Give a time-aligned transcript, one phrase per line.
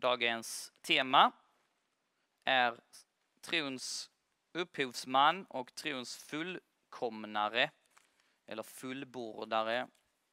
[0.00, 1.32] Dagens tema
[2.44, 2.80] är
[3.40, 4.10] trons
[4.52, 7.70] upphovsman och trons fullkomnare
[8.46, 9.88] eller fullbordare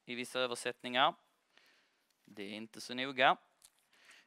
[0.05, 1.15] i vissa översättningar.
[2.25, 3.38] Det är inte så noga.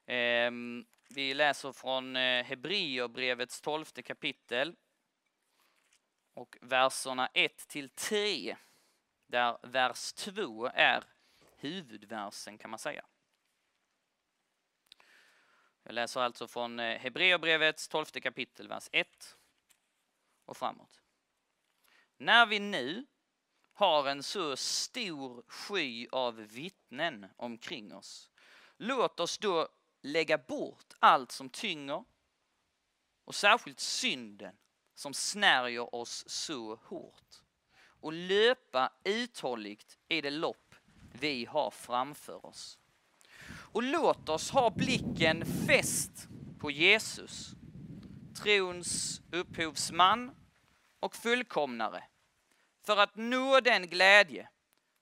[0.07, 4.77] Ehm, vi läser från eh, Hebreerbrevets tolfte kapitel
[6.35, 8.57] och verserna 1 till 3
[9.27, 11.05] där vers 2 är
[11.57, 13.05] huvudversen kan man säga.
[15.89, 19.37] Jag läser alltså från eh, Hebreerbrevets tolfte kapitel, vers 1
[20.45, 21.01] och framåt.
[22.17, 23.07] När vi nu
[23.73, 28.31] har en så stor sky av vittnen omkring oss,
[28.77, 29.69] låt oss då
[30.03, 32.05] lägga bort allt som tynger
[33.25, 34.57] och särskilt synden
[34.95, 37.43] som snärjer oss så hårt
[37.81, 40.75] och löpa uthålligt i det lopp
[41.13, 42.78] vi har framför oss.
[43.73, 47.55] Och låt oss ha blicken fäst på Jesus,
[48.43, 50.31] trons upphovsman
[51.01, 52.05] och fullkomnare,
[52.87, 54.49] för att nå den glädje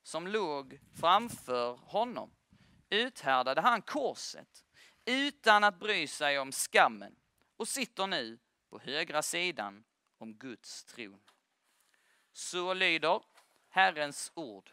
[0.03, 2.31] som låg framför honom
[2.91, 4.65] uthärdade han korset
[5.05, 7.17] utan att bry sig om skammen
[7.57, 8.39] och sitter nu
[8.71, 9.85] på högra sidan
[10.19, 11.21] om Guds tron.
[12.33, 13.23] Så lyder
[13.69, 14.71] Herrens ord.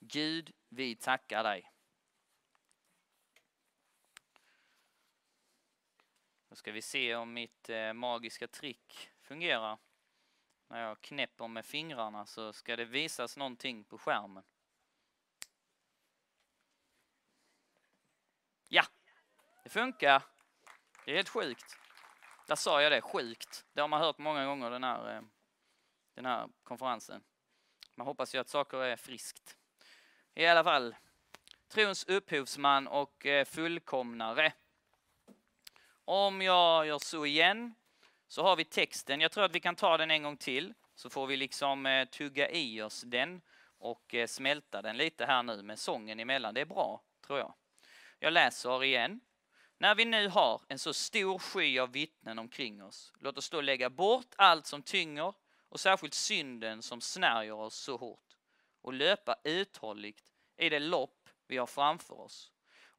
[0.00, 1.71] Gud, vi tackar dig.
[6.52, 9.78] Då ska vi se om mitt eh, magiska trick fungerar.
[10.68, 14.42] När jag knäpper med fingrarna så ska det visas någonting på skärmen.
[18.68, 18.84] Ja,
[19.64, 20.22] det funkar.
[21.04, 21.76] Det är helt sjukt.
[22.46, 23.64] Där sa jag det, sjukt.
[23.72, 25.22] Det har man hört många gånger den här, eh,
[26.14, 27.24] den här konferensen.
[27.96, 29.56] Man hoppas ju att saker är friskt.
[30.34, 30.96] I alla fall,
[31.68, 34.52] trons upphovsman och eh, fullkomnare.
[36.04, 37.74] Om jag gör så igen
[38.28, 39.20] så har vi texten.
[39.20, 42.08] Jag tror att vi kan ta den en gång till så får vi liksom eh,
[42.08, 43.40] tugga i oss den
[43.78, 46.54] och eh, smälta den lite här nu med sången emellan.
[46.54, 47.54] Det är bra, tror jag.
[48.18, 49.20] Jag läser igen.
[49.78, 53.60] När vi nu har en så stor sky av vittnen omkring oss, låt oss då
[53.60, 55.34] lägga bort allt som tynger
[55.68, 58.36] och särskilt synden som snärjer oss så hårt
[58.82, 62.52] och löpa uthålligt i det lopp vi har framför oss.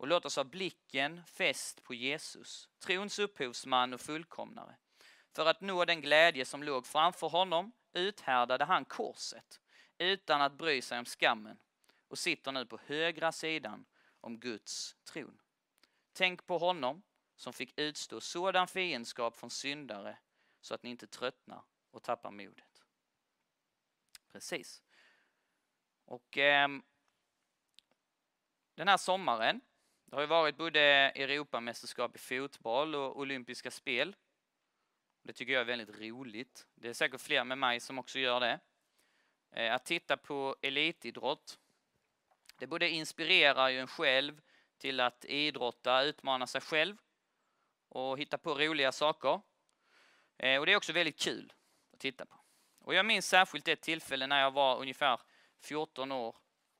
[0.03, 4.75] Och låt oss ha blicken fäst på Jesus, trons upphovsman och fullkomnare.
[5.31, 9.61] För att nå den glädje som låg framför honom uthärdade han korset
[9.97, 11.57] utan att bry sig om skammen
[12.07, 13.85] och sitter nu på högra sidan
[14.21, 15.41] om Guds tron.
[16.13, 17.03] Tänk på honom
[17.35, 20.17] som fick utstå sådan fiendskap från syndare
[20.61, 22.83] så att ni inte tröttnar och tappar modet.
[24.31, 24.81] Precis.
[26.05, 26.67] Och eh,
[28.75, 29.61] den här sommaren,
[30.13, 34.15] det har ju varit både Europamästerskap i fotboll och olympiska spel.
[35.23, 36.67] Det tycker jag är väldigt roligt.
[36.75, 38.59] Det är säkert fler med mig som också gör det.
[39.51, 41.59] Eh, att titta på elitidrott,
[42.57, 44.41] det både inspirerar ju en själv
[44.77, 46.97] till att idrotta, utmana sig själv
[47.89, 49.41] och hitta på roliga saker.
[50.37, 51.53] Eh, och det är också väldigt kul
[51.93, 52.35] att titta på.
[52.79, 55.19] Och jag minns särskilt ett tillfälle när jag var ungefär
[55.59, 56.35] 14 år,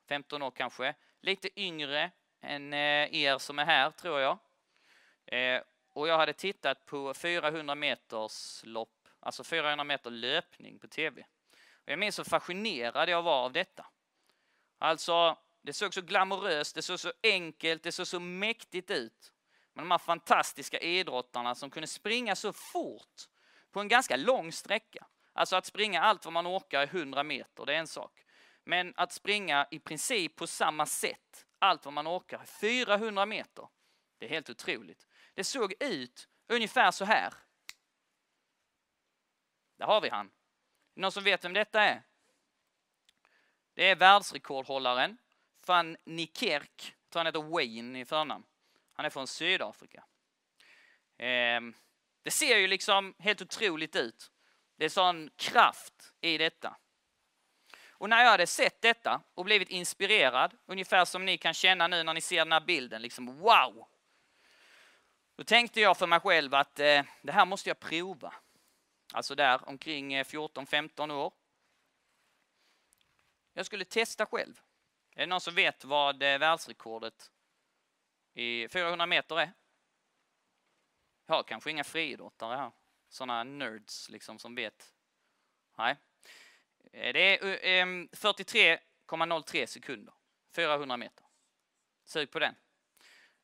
[0.08, 2.12] 15 år kanske, lite yngre
[2.44, 4.38] än eh, er som är här tror jag.
[5.26, 5.62] Eh,
[5.94, 11.26] och jag hade tittat på 400 meters lopp, alltså 400 meter löpning på tv.
[11.74, 13.86] Och jag minns så fascinerad jag var av detta.
[14.78, 19.34] Alltså, det såg så glamoröst, det såg så enkelt, det såg så mäktigt ut.
[19.74, 23.22] Men de här fantastiska idrottarna som kunde springa så fort
[23.72, 25.06] på en ganska lång sträcka.
[25.34, 28.12] Alltså att springa allt vad man orkar i 100 meter, det är en sak.
[28.64, 33.68] Men att springa i princip på samma sätt, allt vad man orkar, 400 meter,
[34.18, 35.08] det är helt otroligt.
[35.34, 37.34] Det såg ut ungefär så här.
[39.78, 40.32] Där har vi han.
[40.94, 42.04] Någon som vet vem detta är?
[43.74, 45.18] Det är världsrekordhållaren
[45.66, 48.44] van Niekerk, jag tror han heter Wayne i förnamn.
[48.94, 50.04] Han är från Sydafrika.
[51.18, 51.74] Ehm,
[52.24, 54.32] det ser ju liksom helt otroligt ut.
[54.76, 56.78] Det är sån kraft i detta.
[58.04, 62.04] Och när jag hade sett detta och blivit inspirerad, ungefär som ni kan känna nu
[62.04, 63.88] när ni ser den här bilden, liksom wow!
[65.36, 68.34] Då tänkte jag för mig själv att eh, det här måste jag prova.
[69.14, 71.34] Alltså där omkring eh, 14-15 år.
[73.54, 74.62] Jag skulle testa själv.
[75.16, 77.32] Är det någon som vet vad eh, världsrekordet
[78.34, 79.54] i 400 meter är?
[81.26, 82.72] Jag har kanske inga friidrottare här.
[83.10, 84.94] Sådana nerds liksom som vet.
[85.78, 85.98] Nej.
[86.92, 90.14] Eh, det är eh, 43,03 sekunder.
[90.56, 91.26] 400 meter.
[92.06, 92.56] Sug på den.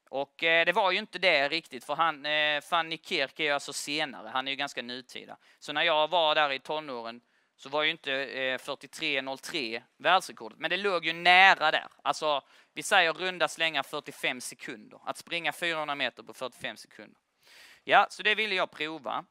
[0.10, 3.50] Och eh, det var ju inte det riktigt, för han, eh, Fanny Kirk är ju
[3.50, 5.38] alltså senare, han är ju ganska nutida.
[5.60, 7.22] Så när jag var där i tonåren
[7.56, 11.88] så var ju inte eh, 43.03 världsrekordet, men det låg ju nära där.
[12.02, 12.42] Alltså,
[12.74, 15.00] vi säger runda slängar 45 sekunder.
[15.06, 17.22] Att springa 400 meter på 45 sekunder.
[17.84, 19.26] Ja, så det ville jag prova.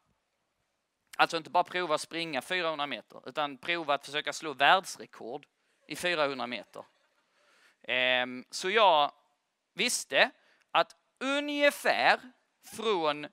[1.21, 5.47] Alltså inte bara prova att springa 400 meter, utan prova att försöka slå världsrekord
[5.87, 6.85] i 400 meter.
[7.83, 9.13] Ehm, så jag
[9.75, 10.31] visste
[10.71, 12.21] att ungefär
[12.77, 13.27] från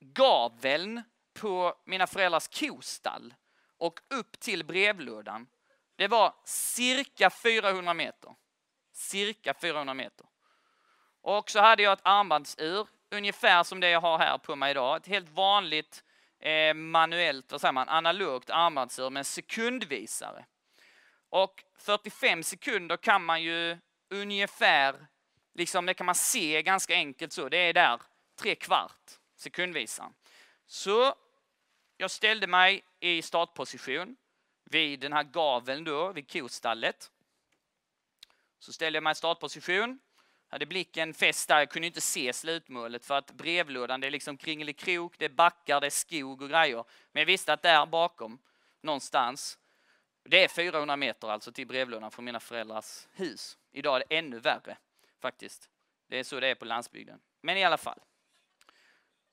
[0.00, 1.02] gaveln
[1.34, 3.34] på mina föräldrars kostall
[3.78, 5.46] och upp till brevlådan,
[5.96, 8.34] det var cirka 400 meter.
[8.92, 10.26] Cirka 400 meter.
[11.20, 14.96] Och så hade jag ett armbandsur, ungefär som det jag har här på mig idag.
[14.96, 16.04] Ett helt vanligt
[16.44, 20.44] eh, manuellt, vad säger man, analogt armbandsur med en sekundvisare.
[21.28, 23.78] Och 45 sekunder kan man ju
[24.10, 25.06] ungefär,
[25.54, 28.00] liksom det kan man se ganska enkelt så, det är där
[28.40, 30.14] tre kvart sekundvisaren.
[30.66, 31.14] Så
[31.96, 34.16] jag ställde mig i startposition
[34.64, 37.10] vid den här gaveln då, vid kostallet.
[38.58, 40.00] Så ställde jag mig i startposition,
[40.54, 44.36] hade blicken fäst där, jag kunde inte se slutmålet för att brevlådan det är liksom
[44.36, 46.84] kringelikrok, det är backar, det är skog och grejer.
[47.12, 48.38] Men jag visste att där bakom,
[48.80, 49.58] någonstans,
[50.24, 53.58] det är 400 meter alltså till brevlådan från mina föräldrars hus.
[53.72, 54.76] Idag är det ännu värre
[55.22, 55.70] faktiskt.
[56.08, 57.20] Det är så det är på landsbygden.
[57.40, 57.98] Men i alla fall.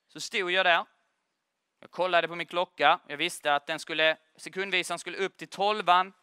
[0.07, 0.85] Så stod jag där.
[1.79, 2.99] Jag kollade på min klocka.
[3.07, 6.13] Jag visste att den skulle, sekundvisaren skulle upp till tolvan.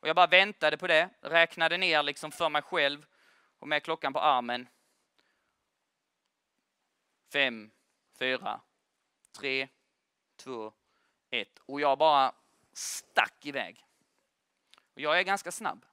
[0.00, 1.10] Och jag bara väntade på det.
[1.20, 3.06] Räknade ner liksom för mig själv
[3.60, 4.68] och med klockan på armen.
[7.32, 7.70] Fem,
[8.18, 8.60] fyra,
[9.32, 9.68] tre,
[10.36, 10.72] två,
[11.30, 11.58] ett.
[11.58, 12.34] Och jag bara
[12.72, 13.84] stack iväg.
[14.94, 15.86] Och jag är ganska snabb.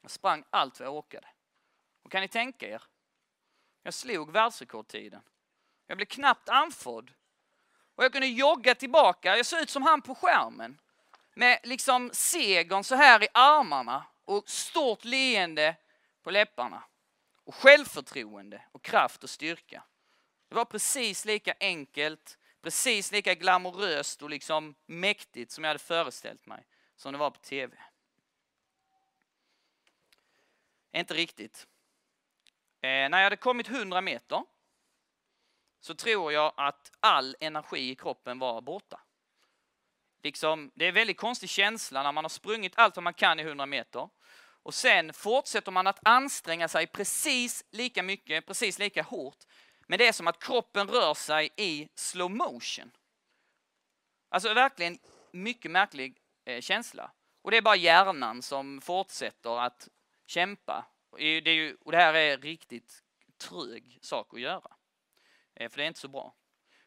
[0.00, 1.28] Jag sprang allt vad jag orkade.
[2.02, 2.82] Och kan ni tänka er?
[3.82, 5.22] Jag slog världsrekordtiden.
[5.86, 7.12] Jag blev knappt andfådd.
[7.94, 9.36] Och jag kunde jogga tillbaka.
[9.36, 10.80] Jag såg ut som han på skärmen.
[11.34, 15.76] Med liksom segern så här i armarna och stort leende
[16.22, 16.82] på läpparna.
[17.44, 19.82] Och självförtroende och kraft och styrka.
[20.48, 26.46] Det var precis lika enkelt precis lika glamoröst och liksom mäktigt som jag hade föreställt
[26.46, 26.66] mig
[26.96, 27.76] som det var på tv.
[30.92, 31.66] Inte riktigt.
[32.80, 34.44] Eh, när jag hade kommit 100 meter
[35.80, 39.00] så tror jag att all energi i kroppen var borta.
[40.22, 43.40] Liksom, det är en väldigt konstig känsla när man har sprungit allt vad man kan
[43.40, 44.08] i 100 meter
[44.62, 49.44] och sen fortsätter man att anstränga sig precis lika mycket, precis lika hårt
[49.90, 52.90] men det är som att kroppen rör sig i slow motion.
[54.28, 54.98] Alltså verkligen
[55.32, 57.10] mycket märklig eh, känsla.
[57.42, 59.88] Och det är bara hjärnan som fortsätter att
[60.26, 60.86] kämpa.
[61.16, 63.02] Det är ju, och det här är riktigt
[63.38, 64.76] trög sak att göra.
[65.54, 66.34] Eh, för det är inte så bra.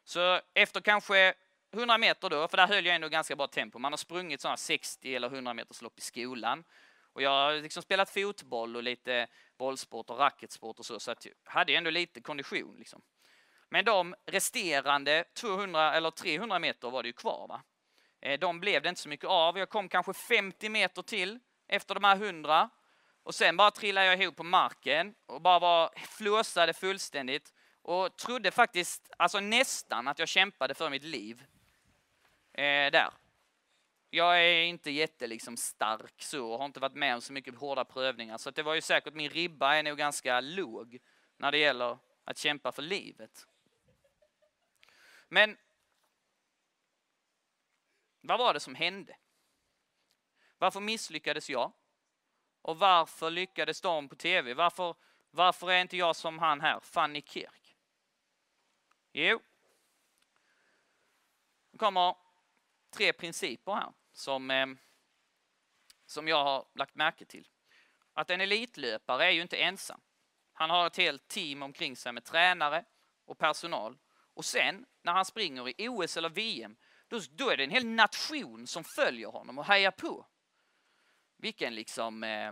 [0.04, 1.34] Så efter kanske
[1.74, 3.80] 100 meter då, för där höll jag ändå ganska bra tempo.
[3.80, 6.64] Man har sprungit sådana 60 eller 100 meters lopp i skolan.
[7.14, 9.28] Och jag har liksom spelat fotboll och lite
[9.58, 12.76] bollsport och racketsport och så, så att jag hade ändå lite kondition.
[12.78, 13.02] Liksom.
[13.70, 17.48] Men de resterande 200 eller 300 meter var det ju kvar.
[17.48, 17.62] Va?
[18.22, 19.58] Eh, de blev det inte så mycket av.
[19.58, 22.70] Jag kom kanske 50 meter till efter de här 100
[23.24, 28.52] och sen bara trillade jag ihop på marken och bara var flåsade fullständigt och trodde
[28.52, 31.44] faktiskt, alltså nästan att jag kämpade för mitt liv.
[32.54, 33.14] Eh, där
[34.16, 37.56] jag är inte jätte liksom stark så och har inte varit med om så mycket
[37.56, 38.38] hårda prövningar.
[38.38, 41.00] Så det var ju säkert, min ribba är nog ganska låg
[41.38, 43.48] när det gäller att kämpa för livet.
[45.28, 45.58] Men
[48.22, 49.18] vad var det som hände?
[50.58, 51.72] Varför misslyckades jag?
[52.62, 54.54] Och varför lyckades de på tv?
[54.54, 54.96] Varför,
[55.32, 57.76] varför är inte jag som han här, Fanny Kirk?
[59.14, 59.42] Jo,
[61.72, 62.23] nu kommer
[62.94, 64.68] tre principer här som, eh,
[66.06, 67.48] som jag har lagt märke till.
[68.14, 70.02] Att en elitlöpare är ju inte ensam.
[70.54, 72.86] Han har ett helt team omkring sig med tränare
[73.26, 73.98] och personal.
[74.34, 76.76] Och sen när han springer i OS eller VM,
[77.08, 80.28] då, då är det en hel nation som följer honom och hejar på.
[81.38, 82.24] Vilken liksom...
[82.24, 82.52] Eh,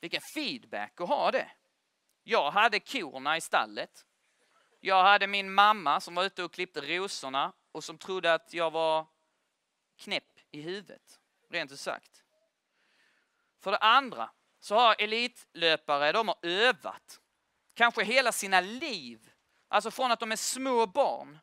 [0.00, 1.50] vilken feedback att ha det.
[2.22, 4.06] Jag hade korna i stallet.
[4.80, 8.70] Jag hade min mamma som var ute och klippte rosorna och som trodde att jag
[8.70, 9.06] var
[9.96, 12.24] knäpp i huvudet, rent ut sagt.
[13.60, 17.20] För det andra så har elitlöpare, de har övat,
[17.74, 19.30] kanske hela sina liv,
[19.68, 21.38] alltså från att de är små barn.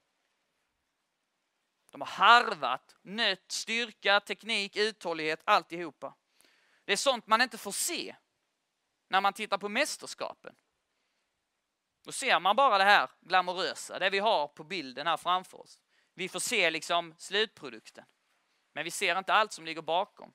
[1.92, 6.16] De har harvat, nött styrka, teknik, uthållighet, alltihopa.
[6.86, 8.16] Det är sånt man inte får se
[9.08, 10.56] när man tittar på mästerskapen.
[12.04, 15.80] Då ser man bara det här glamorösa, det vi har på bilden här framför oss.
[16.18, 18.06] Vi får se liksom slutprodukten.
[18.74, 20.34] Men vi ser inte allt som ligger bakom.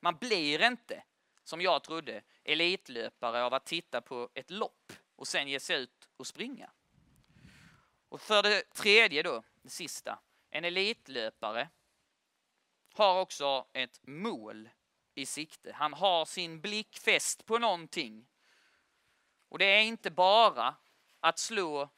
[0.00, 1.04] Man blir inte,
[1.44, 6.08] som jag trodde, elitlöpare av att titta på ett lopp och sen ge sig ut
[6.16, 6.70] och springa.
[8.08, 10.18] Och för det tredje då, det sista,
[10.50, 11.68] en elitlöpare
[12.94, 14.70] har också ett mål
[15.14, 15.72] i sikte.
[15.72, 18.26] Han har sin blick fäst på någonting.
[19.48, 20.76] Och det är inte bara
[21.20, 21.88] att slå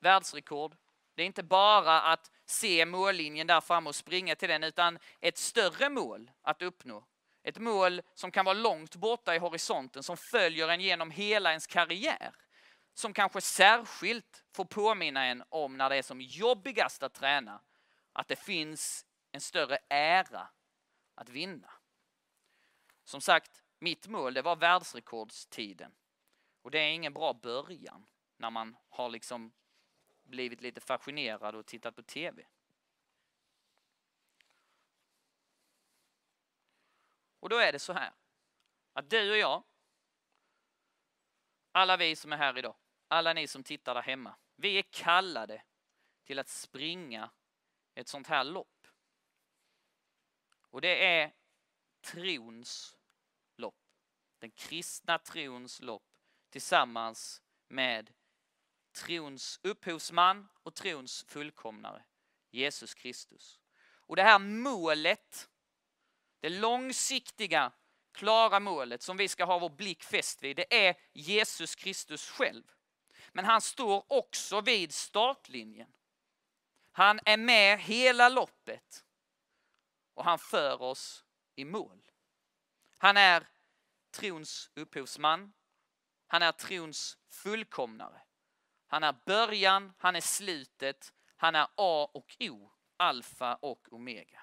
[0.00, 0.76] världsrekord.
[1.14, 5.38] Det är inte bara att se mållinjen där framme och springa till den, utan ett
[5.38, 7.06] större mål att uppnå.
[7.42, 11.66] Ett mål som kan vara långt borta i horisonten, som följer en genom hela ens
[11.66, 12.34] karriär.
[12.94, 17.60] Som kanske särskilt får påminna en om när det är som jobbigast att träna,
[18.12, 20.48] att det finns en större ära
[21.14, 21.70] att vinna.
[23.04, 25.92] Som sagt, mitt mål det var världsrekordstiden.
[26.62, 29.52] Och det är ingen bra början när man har liksom
[30.30, 32.46] blivit lite fascinerad och tittat på TV.
[37.40, 38.12] Och då är det så här
[38.92, 39.62] att du och jag,
[41.72, 42.76] alla vi som är här idag,
[43.08, 45.62] alla ni som tittar där hemma, vi är kallade
[46.24, 47.30] till att springa
[47.94, 48.86] ett sånt här lopp.
[50.52, 51.34] Och det är
[52.00, 52.98] trons
[53.56, 53.74] lopp.
[54.38, 56.18] Den kristna trons lopp
[56.50, 58.12] tillsammans med
[59.00, 62.02] trons upphovsman och trons fullkomnare,
[62.50, 63.60] Jesus Kristus.
[63.92, 65.48] Och det här målet,
[66.40, 67.72] det långsiktiga,
[68.12, 72.62] klara målet som vi ska ha vår blick fäst vid, det är Jesus Kristus själv.
[73.32, 75.92] Men han står också vid startlinjen.
[76.92, 79.04] Han är med hela loppet
[80.14, 82.02] och han för oss i mål.
[82.98, 83.48] Han är
[84.10, 85.52] trons upphovsman.
[86.26, 88.20] Han är trons fullkomnare.
[88.92, 94.42] Han är början, han är slutet, han är A och O, alfa och omega.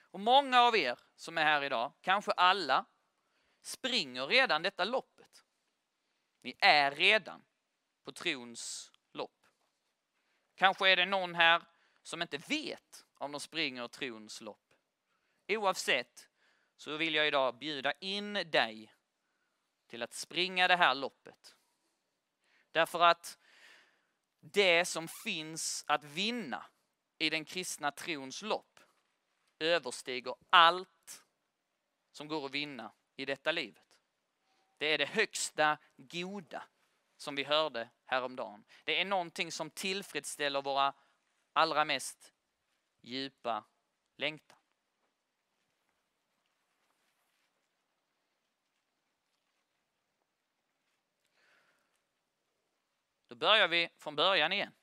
[0.00, 2.84] Och många av er som är här idag, kanske alla,
[3.62, 5.44] springer redan detta loppet.
[6.42, 7.44] Ni är redan
[8.04, 9.46] på trons lopp.
[10.54, 11.62] Kanske är det någon här
[12.02, 14.74] som inte vet om de springer trons lopp.
[15.48, 16.28] Oavsett
[16.76, 18.94] så vill jag idag bjuda in dig
[19.86, 21.57] till att springa det här loppet.
[22.72, 23.38] Därför att
[24.40, 26.66] det som finns att vinna
[27.18, 28.80] i den kristna trons lopp
[29.58, 31.24] överstiger allt
[32.12, 33.98] som går att vinna i detta livet.
[34.78, 36.62] Det är det högsta goda
[37.16, 38.64] som vi hörde häromdagen.
[38.84, 40.94] Det är någonting som tillfredsställer våra
[41.52, 42.32] allra mest
[43.00, 43.64] djupa
[44.16, 44.57] längtan.
[53.38, 54.74] Börjar vi från början igen.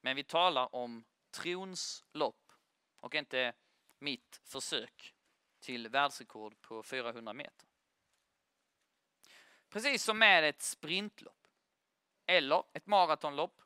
[0.00, 2.52] Men vi talar om trons lopp
[2.96, 3.52] och inte
[3.98, 5.14] mitt försök
[5.60, 7.68] till världsrekord på 400 meter.
[9.68, 11.46] Precis som med ett sprintlopp
[12.26, 13.62] eller ett maratonlopp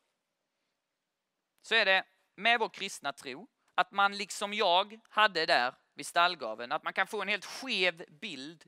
[1.63, 6.73] så är det med vår kristna tro att man liksom jag hade där vid stallgaven,
[6.73, 8.65] att man kan få en helt skev bild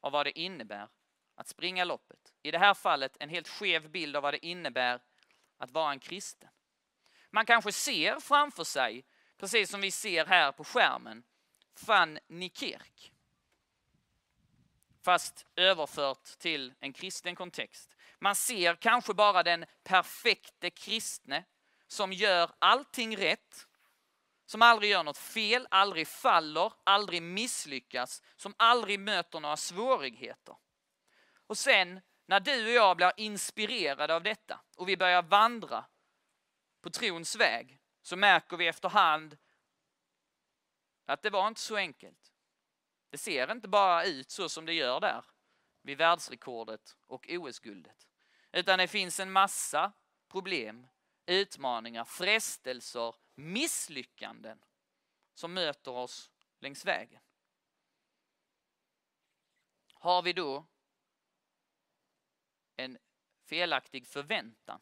[0.00, 0.88] av vad det innebär
[1.40, 2.32] att springa loppet.
[2.42, 5.00] I det här fallet en helt skev bild av vad det innebär
[5.58, 6.50] att vara en kristen.
[7.30, 9.04] Man kanske ser framför sig,
[9.38, 11.22] precis som vi ser här på skärmen,
[11.86, 13.12] van Niekerk.
[15.02, 17.96] Fast överfört till en kristen kontext.
[18.18, 21.44] Man ser kanske bara den perfekte kristne
[21.86, 23.66] som gör allting rätt,
[24.46, 30.56] som aldrig gör något fel, aldrig faller, aldrig misslyckas, som aldrig möter några svårigheter.
[31.50, 35.84] Och sen när du och jag blir inspirerade av detta och vi börjar vandra
[36.80, 39.38] på trons väg så märker vi efterhand
[41.04, 42.32] att det var inte så enkelt.
[43.08, 45.24] Det ser inte bara ut så som det gör där
[45.82, 48.08] vid världsrekordet och OS-guldet.
[48.52, 49.92] Utan det finns en massa
[50.28, 50.86] problem,
[51.26, 54.64] utmaningar, frestelser, misslyckanden
[55.34, 56.30] som möter oss
[56.60, 57.22] längs vägen.
[59.94, 60.66] Har vi då
[62.84, 62.98] en
[63.44, 64.80] felaktig förväntan.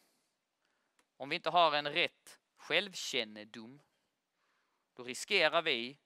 [1.17, 3.83] Om vi inte har en rätt självkännedom,
[4.95, 5.99] då riskerar vi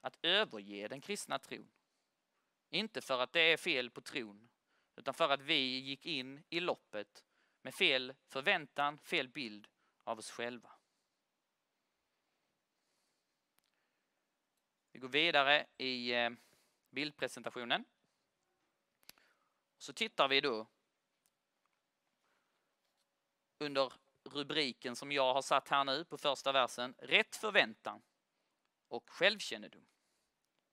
[0.00, 1.70] att överge den kristna tron.
[2.70, 4.48] Inte för att det är fel på tron,
[4.96, 7.24] utan för att vi gick in i loppet
[7.62, 9.68] med fel förväntan, fel bild
[10.04, 10.70] av oss själva.
[14.92, 16.30] Vi går vidare i eh,
[16.90, 17.84] bildpresentationen.
[19.78, 20.66] Så tittar vi då
[23.58, 23.92] under
[24.24, 28.02] rubriken som jag har satt här nu på första versen, rätt förväntan
[28.88, 29.86] och självkännedom.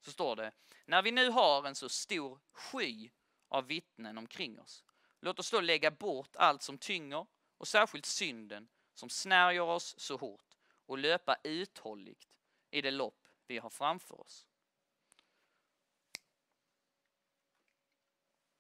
[0.02, 0.52] Så står det,
[0.86, 3.10] när vi nu har en så stor sky
[3.48, 4.84] av vittnen omkring oss,
[5.20, 7.26] låt oss då lägga bort allt som tynger
[7.58, 12.28] och särskilt synden som snärjer oss så hårt och löpa uthålligt
[12.72, 14.46] i det lopp vi har framför oss.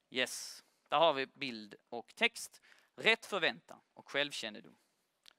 [0.09, 2.61] Yes, där har vi bild och text.
[2.95, 4.75] Rätt förväntan och självkännedom.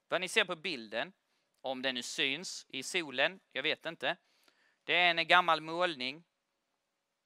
[0.08, 1.12] Vad ni ser på bilden,
[1.60, 4.16] om den nu syns i solen, jag vet inte.
[4.84, 6.24] Det är en gammal målning.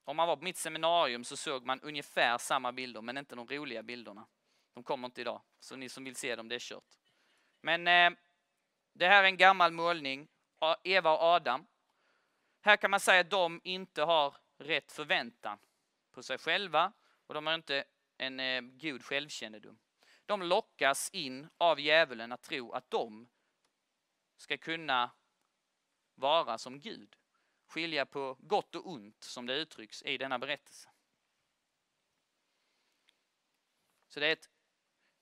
[0.05, 3.47] Om man var på mitt seminarium så såg man ungefär samma bilder, men inte de
[3.47, 4.27] roliga bilderna.
[4.75, 6.99] De kommer inte idag, så ni som vill se dem, det är kört.
[7.61, 8.19] Men eh,
[8.93, 10.29] det här är en gammal målning,
[10.85, 11.67] Eva och Adam.
[12.61, 15.59] Här kan man säga att de inte har rätt förväntan
[16.11, 16.93] på sig själva
[17.27, 17.85] och de har inte
[18.17, 19.79] en eh, god självkännedom.
[20.29, 23.29] De lockas in av djävulen att tro att de
[24.37, 25.11] ska kunna
[26.15, 27.17] vara som Gud.
[27.67, 30.89] Skilja på gott och ont som det uttrycks i denna berättelse.
[34.09, 34.51] Så det är ett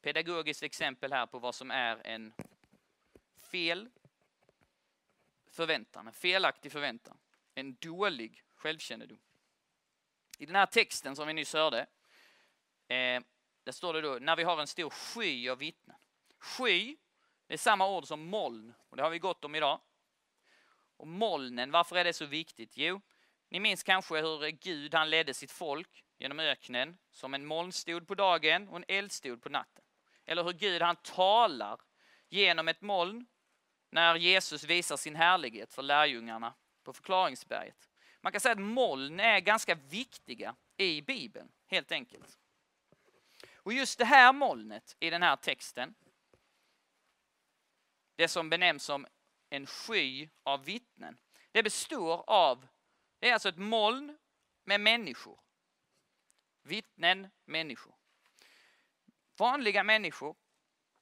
[0.00, 2.34] pedagogiskt exempel här på vad som är en
[3.36, 3.90] fel
[5.50, 7.18] förväntan, en felaktig förväntan,
[7.54, 9.18] en dålig självkännedom.
[10.38, 11.86] I den här texten som vi nyss hörde,
[12.88, 13.22] eh,
[13.66, 15.96] där står det då, när vi har en stor sky av vittnen.
[16.38, 16.96] Sky,
[17.46, 19.80] det är samma ord som moln, och det har vi gått om idag.
[20.96, 22.76] Och molnen, varför är det så viktigt?
[22.76, 23.00] Jo,
[23.48, 28.14] ni minns kanske hur Gud han ledde sitt folk genom öknen som en molnstod på
[28.14, 29.84] dagen och en eldstod på natten.
[30.24, 31.80] Eller hur Gud han talar
[32.28, 33.26] genom ett moln
[33.90, 36.54] när Jesus visar sin härlighet för lärjungarna
[36.84, 37.88] på förklaringsberget.
[38.20, 42.38] Man kan säga att moln är ganska viktiga i Bibeln, helt enkelt.
[43.66, 45.94] Och just det här molnet i den här texten,
[48.16, 49.06] det som benämns som
[49.50, 51.18] en sky av vittnen,
[51.52, 52.66] det består av,
[53.18, 54.18] det är alltså ett moln
[54.64, 55.40] med människor.
[56.62, 57.94] Vittnen, människor.
[59.36, 60.36] Vanliga människor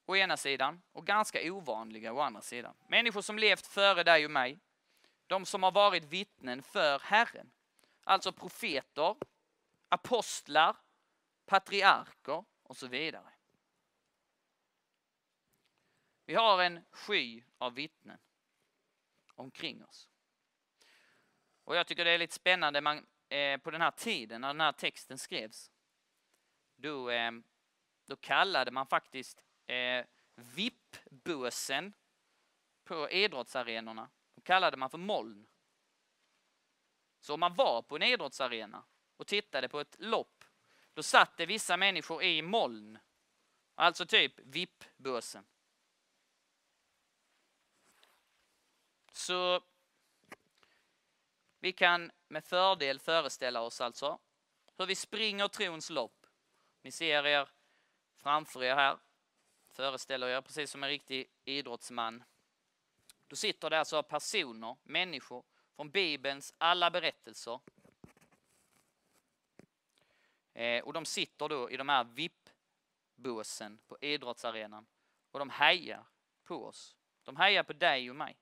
[0.06, 2.76] å ena sidan och ganska ovanliga å andra sidan.
[2.88, 4.60] Människor som levt före dig och mig.
[5.26, 7.50] De som har varit vittnen för Herren.
[8.04, 9.16] Alltså profeter,
[9.88, 10.76] apostlar,
[11.46, 13.32] patriarker och så vidare.
[16.26, 18.18] Vi har en sky av vittnen
[19.34, 20.08] omkring oss.
[21.64, 24.60] Och jag tycker det är lite spännande man, eh, på den här tiden när den
[24.60, 25.70] här texten skrevs.
[26.76, 27.32] Då, eh,
[28.06, 31.92] då kallade man faktiskt eh, VIP-båsen
[32.84, 34.10] på idrottsarenorna.
[34.34, 35.46] De kallade man för moln.
[37.20, 38.84] Så om man var på en idrottsarena
[39.16, 40.33] och tittade på ett lopp,
[40.94, 42.98] då satt det vissa människor i moln.
[43.74, 45.44] Alltså typ VIP-bussen.
[49.12, 49.60] Så
[51.58, 54.18] vi kan med fördel föreställa oss alltså
[54.76, 56.26] hur vi springer trons lopp.
[56.82, 57.48] Ni ser er
[58.16, 58.98] framför er här
[59.68, 62.24] föreställer er precis som en riktig idrottsman.
[63.26, 65.44] Då sitter det alltså personer, människor
[65.76, 67.60] från Bibelns alla berättelser.
[70.54, 74.86] Eh, och de sitter då i de här VIP-båsen på idrottsarenan
[75.30, 76.06] och de hejar
[76.44, 76.96] på oss.
[77.22, 78.36] De hejar på dig och mig.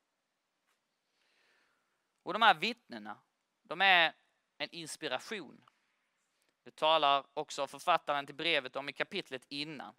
[2.22, 3.18] Och de här vittnena,
[3.62, 4.12] de är
[4.59, 5.64] en inspiration.
[6.62, 9.94] Det talar också författaren till brevet om i kapitlet innan.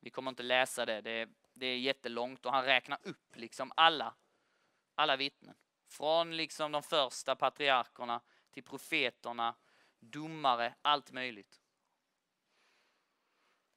[0.00, 3.72] Vi kommer inte läsa det, det är, det är jättelångt och han räknar upp liksom
[3.76, 4.14] alla,
[4.94, 5.54] alla vittnen.
[5.88, 9.54] Från liksom de första patriarkerna till profeterna,
[10.10, 11.60] domare, allt möjligt.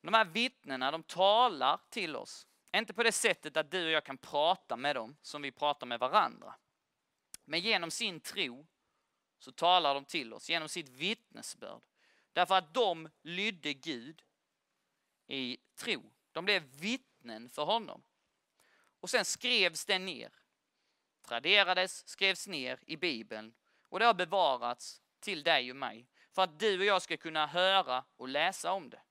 [0.02, 2.48] De här vittnena, de talar till oss.
[2.76, 5.88] Inte på det sättet att du och jag kan prata med dem som vi pratar
[5.88, 6.56] med varandra.
[7.46, 8.68] Men genom sin tro
[9.40, 11.82] så talar de till oss, genom sitt vittnesbörd.
[12.34, 14.24] Därför att de lydde Gud
[15.28, 16.12] i tro.
[16.32, 18.04] De blev vittnen för honom.
[19.00, 20.32] Och sen skrevs det ner.
[21.22, 23.54] Traderades, skrevs ner i Bibeln
[23.90, 27.47] och det har bevarats till dig och mig för att du och jag ska kunna
[27.47, 29.02] höra och läsa om det.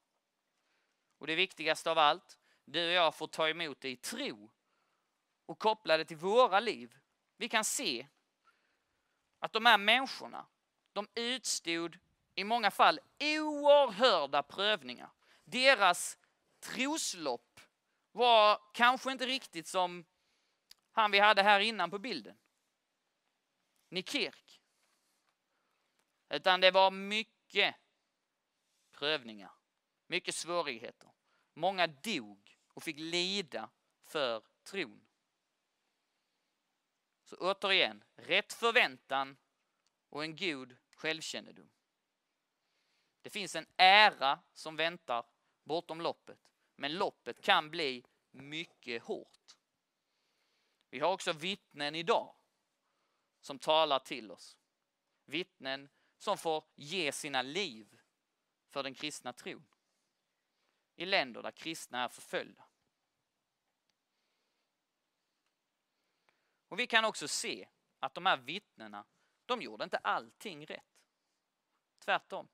[1.18, 4.50] Och det viktigaste av allt, du och jag får ta emot det i tro
[5.46, 6.96] och koppla det till våra liv.
[7.36, 8.06] Vi kan se
[9.38, 10.46] att de här människorna,
[10.92, 11.98] de utstod
[12.34, 15.10] i många fall oerhörda prövningar.
[15.44, 16.18] Deras
[16.60, 17.60] troslopp
[18.12, 20.04] var kanske inte riktigt som
[20.92, 22.36] han vi hade här innan på bilden.
[23.88, 24.45] Nikirk.
[26.28, 27.74] Utan det var mycket
[28.92, 29.52] prövningar,
[30.06, 31.10] mycket svårigheter.
[31.54, 33.70] Många dog och fick lida
[34.04, 35.06] för tron.
[37.24, 39.36] Så återigen, rätt förväntan
[40.08, 41.70] och en god självkännedom.
[43.22, 45.26] Det finns en ära som väntar
[45.64, 49.56] bortom loppet, men loppet kan bli mycket hårt.
[50.90, 52.34] Vi har också vittnen idag
[53.40, 54.56] som talar till oss.
[55.24, 58.00] Vittnen som får ge sina liv
[58.68, 59.66] för den kristna tron.
[60.96, 62.64] I länder där kristna är förföljda.
[66.68, 67.68] Och vi kan också se
[68.00, 69.04] att de här vittnena,
[69.46, 71.04] de gjorde inte allting rätt.
[71.98, 72.48] Tvärtom.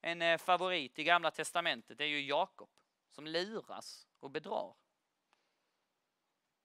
[0.00, 2.70] En eh, favorit i Gamla Testamentet är ju Jakob
[3.08, 4.74] som luras och bedrar.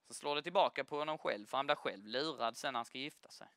[0.07, 2.85] Så slår det tillbaka på honom själv, för han blir själv lurad sen när han
[2.85, 3.47] ska gifta sig.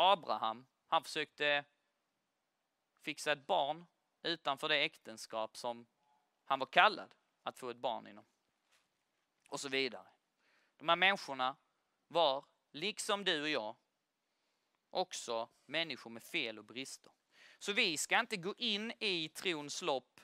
[0.00, 1.64] Abraham, han försökte
[3.02, 3.86] fixa ett barn
[4.22, 5.86] utanför det äktenskap som
[6.44, 8.24] han var kallad att få ett barn inom.
[9.48, 10.06] Och så vidare.
[10.76, 11.56] De här människorna
[12.08, 13.76] var, liksom du och jag,
[14.90, 17.12] också människor med fel och brister.
[17.58, 20.20] Så vi ska inte gå in i trons lopp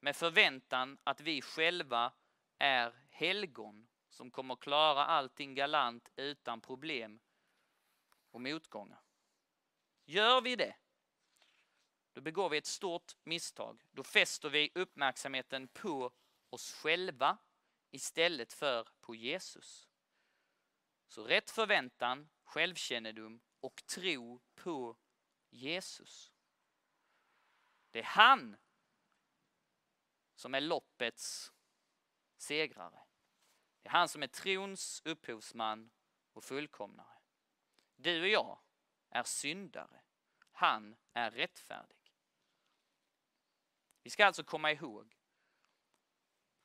[0.00, 2.12] med förväntan att vi själva
[2.58, 7.20] är helgon som kommer klara allting galant utan problem
[8.32, 9.02] och motgångar.
[10.04, 10.76] Gör vi det,
[12.12, 13.84] då begår vi ett stort misstag.
[13.90, 16.12] Då fäster vi uppmärksamheten på
[16.50, 17.38] oss själva
[17.90, 19.88] istället för på Jesus.
[21.06, 24.96] Så rätt förväntan, självkännedom och tro på
[25.50, 26.32] Jesus.
[27.90, 28.56] Det är han
[30.34, 31.52] som är loppets
[32.36, 33.00] segrare.
[33.82, 35.90] Det är han som är trons upphovsman
[36.32, 37.21] och fullkomnare.
[38.02, 38.58] Du och jag
[39.10, 40.00] är syndare.
[40.52, 42.14] Han är rättfärdig.
[44.02, 45.16] Vi ska alltså komma ihåg,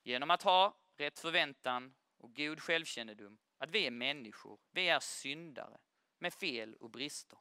[0.03, 5.77] genom att ha rätt förväntan och god självkännedom, att vi är människor, vi är syndare
[6.19, 7.39] med fel och brister.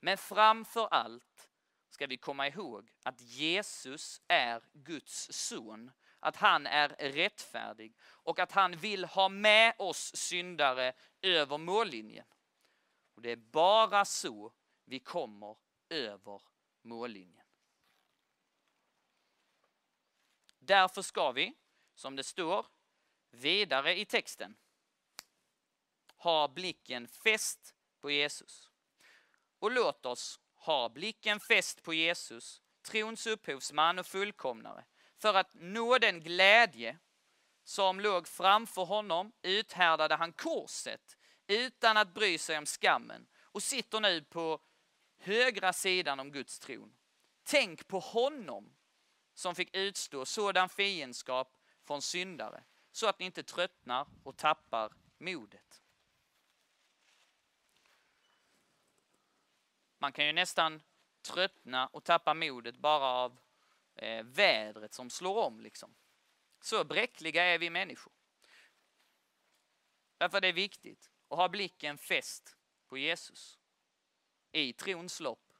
[0.00, 1.50] Men framför allt
[1.90, 8.52] ska vi komma ihåg att Jesus är Guds son, att han är rättfärdig och att
[8.52, 12.26] han vill ha med oss syndare över mållinjen.
[13.20, 14.52] Och Det är bara så
[14.84, 15.56] vi kommer
[15.88, 16.42] över
[16.82, 17.46] mållinjen.
[20.58, 21.54] Därför ska vi,
[21.94, 22.66] som det står
[23.30, 24.56] vidare i texten,
[26.16, 28.70] ha blicken fäst på Jesus.
[29.58, 34.84] Och låt oss ha blicken fäst på Jesus, trons upphovsman och fullkomnare,
[35.18, 36.98] för att nå den glädje
[37.64, 41.16] som låg framför honom uthärdade han korset
[41.50, 44.60] utan att bry sig om skammen och sitter nu på
[45.18, 46.96] högra sidan om Guds tron.
[47.42, 48.76] Tänk på honom
[49.34, 55.82] som fick utstå sådan fiendskap från syndare så att ni inte tröttnar och tappar modet.
[59.98, 60.82] Man kan ju nästan
[61.22, 63.40] tröttna och tappa modet bara av
[63.96, 65.60] eh, vädret som slår om.
[65.60, 65.94] Liksom.
[66.60, 68.12] Så bräckliga är vi människor.
[70.18, 73.58] Därför är det viktigt och ha blicken fäst på Jesus
[74.52, 75.52] i trons lopp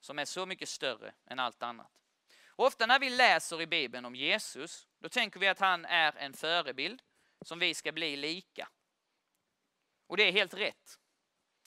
[0.00, 2.02] som är så mycket större än allt annat.
[2.46, 6.16] Och ofta när vi läser i Bibeln om Jesus, då tänker vi att han är
[6.16, 7.02] en förebild
[7.40, 8.68] som vi ska bli lika.
[10.06, 10.98] Och det är helt rätt.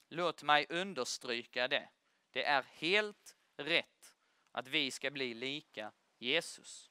[0.09, 1.89] Låt mig understryka det.
[2.31, 4.15] Det är helt rätt
[4.51, 6.90] att vi ska bli lika Jesus.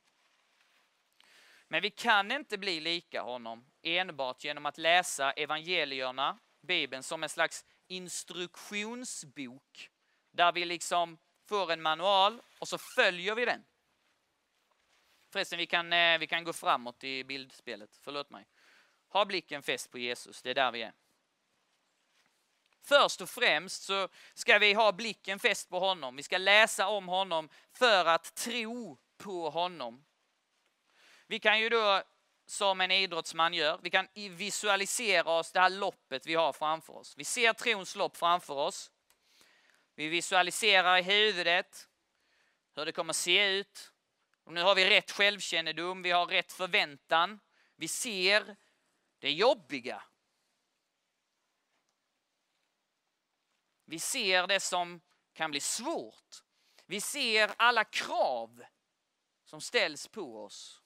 [1.72, 7.28] Men vi kan inte bli lika honom enbart genom att läsa evangelierna, Bibeln, som en
[7.28, 9.90] slags instruktionsbok
[10.30, 13.64] där vi liksom får en manual och så följer vi den.
[15.32, 17.98] Förresten, vi kan, eh, vi kan gå framåt i bildspelet.
[18.02, 18.46] Förlåt mig.
[19.08, 20.92] Ha blicken fäst på Jesus, det är där vi är.
[22.82, 26.16] Först och främst så ska vi ha blicken fäst på honom.
[26.16, 30.04] Vi ska läsa om honom för att tro på honom.
[31.30, 32.02] Vi kan ju då,
[32.46, 37.14] som en idrottsman gör, vi kan visualisera oss det här loppet vi har framför oss.
[37.16, 38.90] Vi ser trons lopp framför oss.
[39.94, 41.88] Vi visualiserar i huvudet
[42.74, 43.92] hur det kommer se ut.
[44.44, 47.40] Och nu har vi rätt självkännedom, vi har rätt förväntan.
[47.76, 48.56] Vi ser
[49.18, 50.02] det jobbiga.
[53.84, 55.00] Vi ser det som
[55.32, 56.42] kan bli svårt.
[56.86, 58.64] Vi ser alla krav
[59.44, 60.79] som ställs på oss.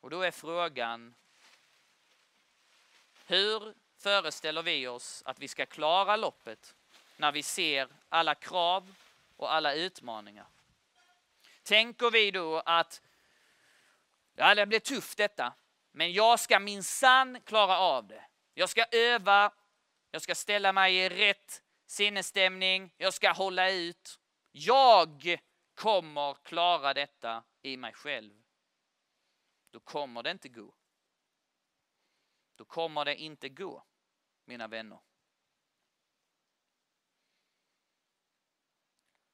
[0.00, 1.14] Och då är frågan,
[3.26, 6.74] Hur föreställer vi oss att vi ska klara loppet
[7.16, 8.94] när vi ser alla krav
[9.36, 10.46] och alla utmaningar?
[11.62, 13.02] Tänker vi då att
[14.34, 15.54] ja, det blir tufft detta,
[15.92, 18.24] men jag ska minsann klara av det.
[18.54, 19.52] Jag ska öva,
[20.10, 24.18] jag ska ställa mig i rätt sinnesstämning, jag ska hålla ut.
[24.52, 25.38] Jag
[25.74, 28.39] kommer klara detta i mig själv.
[29.70, 30.74] Då kommer det inte gå.
[32.56, 33.84] Då kommer det inte gå,
[34.44, 35.00] mina vänner.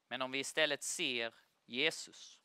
[0.08, 1.34] Men om vi istället ser
[1.66, 2.40] Jesus,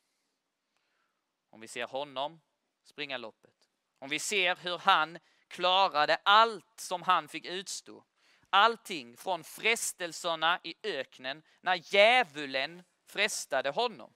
[1.50, 2.40] om vi ser honom
[2.82, 8.04] springa loppet, om vi ser hur han klarade allt som han fick utstå,
[8.50, 14.14] allting från frestelserna i öknen när djävulen frestade honom.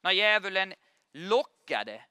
[0.00, 0.74] När djävulen
[1.12, 2.04] lockade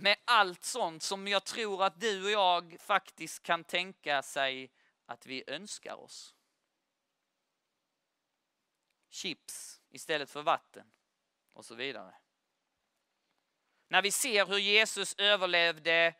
[0.00, 4.72] med allt sånt som jag tror att du och jag faktiskt kan tänka sig
[5.06, 6.34] att vi önskar oss.
[9.08, 10.92] Chips istället för vatten
[11.52, 12.14] och så vidare.
[13.88, 16.14] När vi ser hur Jesus överlevde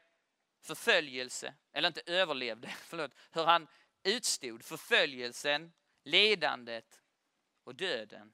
[0.61, 3.69] förföljelse, eller inte överlevde, förlåt, hur han
[4.03, 7.03] utstod förföljelsen, lidandet
[7.65, 8.33] och döden.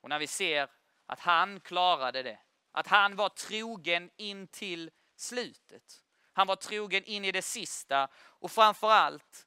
[0.00, 0.70] Och när vi ser
[1.06, 2.40] att han klarade det,
[2.72, 6.04] att han var trogen in till slutet.
[6.32, 9.46] Han var trogen in i det sista och framför allt,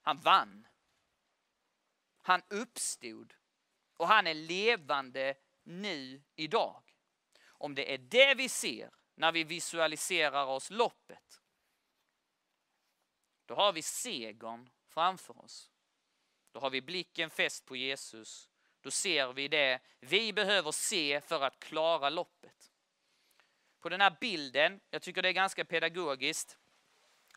[0.00, 0.66] han vann.
[2.22, 3.34] Han uppstod
[3.96, 6.82] och han är levande nu idag.
[7.46, 11.40] Om det är det vi ser när vi visualiserar oss loppet,
[13.46, 15.70] då har vi segern framför oss.
[16.52, 18.49] Då har vi blicken fäst på Jesus.
[18.82, 22.70] Då ser vi det vi behöver se för att klara loppet.
[23.80, 26.58] På den här bilden, jag tycker det är ganska pedagogiskt.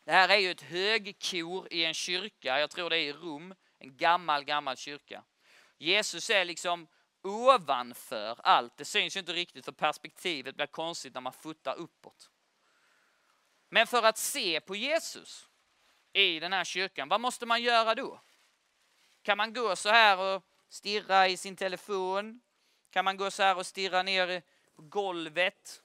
[0.04, 3.54] Det här är ju ett högkor i en kyrka, jag tror det är i Rom,
[3.78, 5.24] en gammal, gammal kyrka.
[5.78, 6.88] Jesus är liksom
[7.22, 8.76] ovanför allt.
[8.76, 12.30] Det syns ju inte riktigt för perspektivet blir konstigt när man fotar uppåt.
[13.68, 15.48] Men för att se på Jesus
[16.12, 18.20] i den här kyrkan, vad måste man göra då?
[19.22, 20.42] Kan man gå så här och
[20.74, 22.40] stirra i sin telefon?
[22.90, 24.42] Kan man gå så här och stirra ner
[24.76, 25.82] på golvet?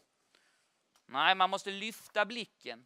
[1.05, 2.85] Nej, man måste lyfta blicken.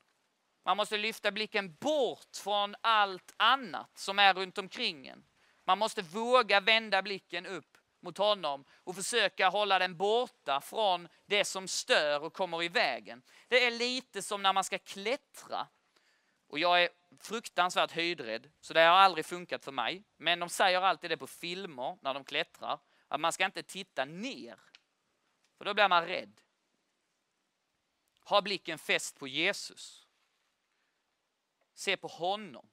[0.63, 5.25] Man måste lyfta blicken bort från allt annat som är runt omkring en.
[5.63, 11.45] Man måste våga vända blicken upp mot honom och försöka hålla den borta från det
[11.45, 13.21] som stör och kommer i vägen.
[13.47, 15.67] Det är lite som när man ska klättra.
[16.47, 20.03] Och jag är fruktansvärt höjdrädd, så det har aldrig funkat för mig.
[20.17, 24.05] Men de säger alltid det på filmer när de klättrar, att man ska inte titta
[24.05, 24.59] ner.
[25.57, 26.41] För då blir man rädd.
[28.19, 30.07] Ha blicken fäst på Jesus.
[31.73, 32.69] Se på honom.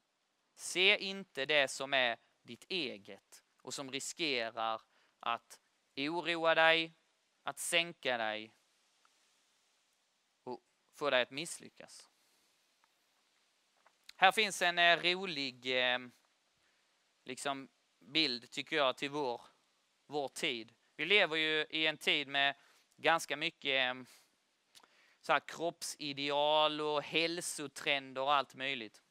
[0.55, 4.83] Se inte det som är ditt eget och som riskerar
[5.21, 5.61] att
[5.97, 6.95] oroa dig,
[7.43, 8.55] att sänka dig
[10.45, 10.63] och
[10.95, 12.10] få dig att misslyckas.
[14.21, 15.99] Här finns en eh, rolig eh,
[17.25, 17.69] liksom
[18.01, 19.43] bild, tycker jag, till vår,
[20.07, 20.73] vår tid.
[20.97, 22.55] Vi lever ju i en tid med
[22.97, 24.03] ganska mycket eh,
[25.21, 29.03] så här kroppsideal och hälsotrender och allt möjligt.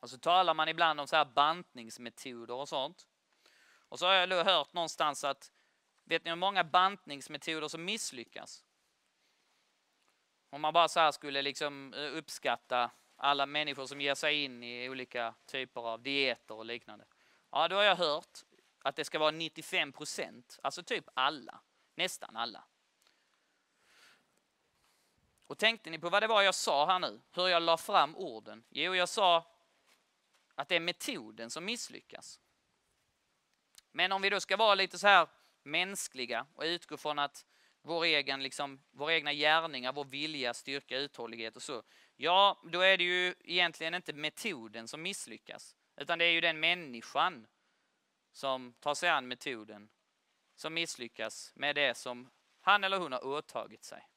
[0.00, 3.06] Och så talar man ibland om så här bantningsmetoder och sånt.
[3.88, 5.52] Och så har jag då hört någonstans att,
[6.04, 8.64] vet ni hur många bantningsmetoder som misslyckas?
[10.50, 14.88] Om man bara så här skulle liksom uppskatta alla människor som ger sig in i
[14.88, 17.04] olika typer av dieter och liknande.
[17.50, 18.38] Ja, då har jag hört
[18.78, 21.60] att det ska vara 95 procent, alltså typ alla,
[21.94, 22.64] nästan alla.
[25.46, 27.20] Och tänkte ni på vad det var jag sa här nu?
[27.32, 28.64] Hur jag la fram orden?
[28.70, 29.46] Jo, jag sa
[30.54, 32.40] att det är metoden som misslyckas.
[33.92, 35.28] Men om vi då ska vara lite så här
[35.62, 37.46] mänskliga och utgå från att
[37.82, 41.82] vår egen, liksom, våra egna gärningar, vår vilja, styrka, uthållighet och så.
[42.16, 46.60] Ja, då är det ju egentligen inte metoden som misslyckas, utan det är ju den
[46.60, 47.46] människan
[48.32, 49.88] som tar sig an metoden
[50.56, 54.08] som misslyckas med det som han eller hon har åtagit sig.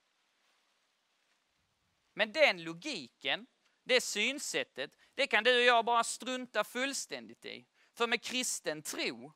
[2.13, 3.47] Men den logiken,
[3.83, 7.67] det synsättet, det kan du och jag bara strunta fullständigt i.
[7.93, 9.33] För med kristen tro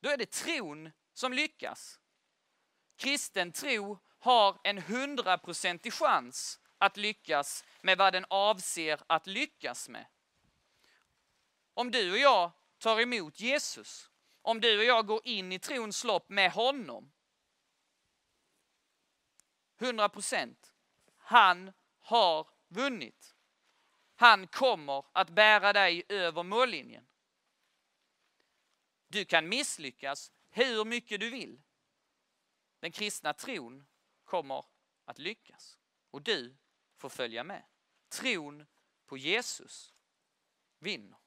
[0.00, 2.00] då är det tron som lyckas.
[2.96, 10.06] Kristen tro har en hundraprocentig chans att lyckas med vad den avser att lyckas med.
[11.74, 14.10] Om du och jag tar emot Jesus,
[14.42, 17.12] om du och jag går in i trons lopp med honom,
[19.78, 20.72] 100 procent.
[21.16, 23.34] Han har vunnit.
[24.14, 27.06] Han kommer att bära dig över mållinjen.
[29.08, 31.62] Du kan misslyckas hur mycket du vill.
[32.80, 33.86] Den kristna tron
[34.24, 34.64] kommer
[35.04, 35.78] att lyckas
[36.10, 36.56] och du
[37.02, 37.64] får följa med.
[38.08, 38.66] Tron
[39.06, 39.94] på Jesus
[40.78, 41.18] vinner.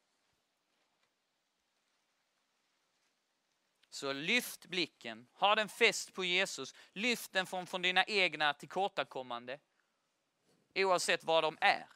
[3.90, 9.60] Så lyft blicken, ha den fäst på Jesus, lyft den från, från dina egna tillkortakommande,
[10.76, 11.88] oavsett vad de är.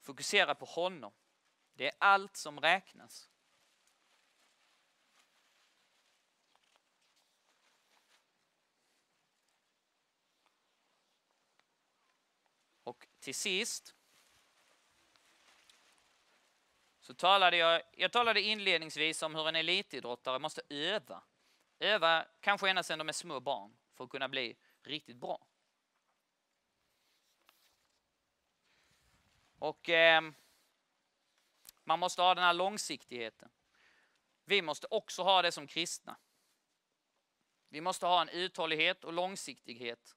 [0.00, 1.12] Fokusera på honom.
[1.74, 3.29] Det är allt som räknas.
[12.90, 13.94] Och till sist
[17.00, 21.22] så talade jag, jag talade inledningsvis om hur en elitidrottare måste öva.
[21.78, 25.46] Öva kanske ända sedan de är små barn för att kunna bli riktigt bra.
[29.58, 30.22] Och eh,
[31.84, 33.50] man måste ha den här långsiktigheten.
[34.44, 36.16] Vi måste också ha det som kristna.
[37.68, 40.16] Vi måste ha en uthållighet och långsiktighet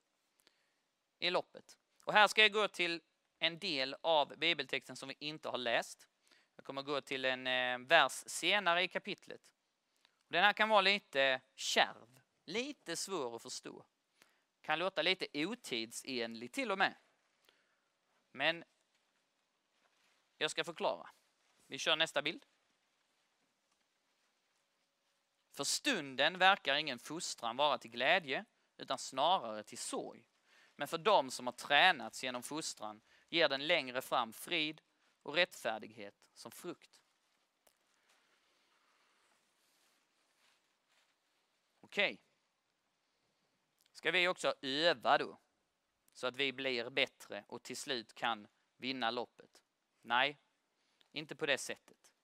[1.18, 1.78] i loppet.
[2.04, 3.02] Och här ska jag gå till
[3.38, 6.08] en del av bibeltexten som vi inte har läst.
[6.56, 9.52] Jag kommer gå till en eh, vers senare i kapitlet.
[10.28, 13.86] Den här kan vara lite kärv, lite svår att förstå.
[14.60, 16.94] Kan låta lite otidsenlig till och med.
[18.32, 18.64] Men
[20.38, 21.10] jag ska förklara.
[21.66, 22.46] Vi kör nästa bild.
[25.50, 28.44] För stunden verkar ingen fostran vara till glädje
[28.76, 30.24] utan snarare till sorg.
[30.76, 34.82] Men för dem som har tränats genom fostran ger den längre fram frid
[35.22, 37.02] och rättfärdighet som frukt.
[41.80, 42.12] Okej.
[42.12, 42.18] Okay.
[43.92, 45.38] Ska vi också öva då?
[46.12, 49.62] Så att vi blir bättre och till slut kan vinna loppet?
[50.02, 50.38] Nej,
[51.12, 52.14] inte på det sättet.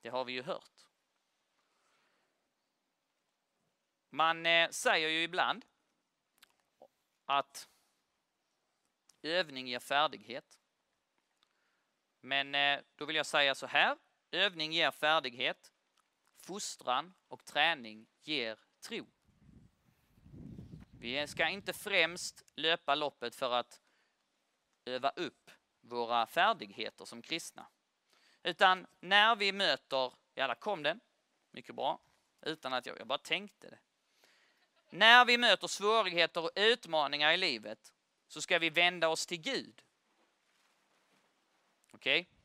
[0.00, 0.86] Det har vi ju hört.
[4.10, 5.64] Man eh, säger ju ibland
[7.28, 7.68] att
[9.22, 10.58] övning ger färdighet.
[12.20, 13.98] Men eh, då vill jag säga så här.
[14.30, 15.72] Övning ger färdighet.
[16.36, 19.06] Fostran och träning ger tro.
[21.00, 23.82] Vi ska inte främst löpa loppet för att
[24.84, 27.68] öva upp våra färdigheter som kristna.
[28.42, 31.00] Utan när vi möter, ja där kom den,
[31.50, 32.00] mycket bra,
[32.40, 33.78] utan att jag, jag bara tänkte det.
[34.90, 37.92] När vi möter svårigheter och utmaningar i livet
[38.28, 39.82] så ska vi vända oss till Gud.
[41.92, 42.20] Okej?
[42.20, 42.38] Okay?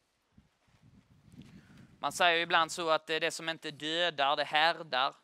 [1.99, 5.15] Man säger ibland så att det är det som inte dödar, det härdar.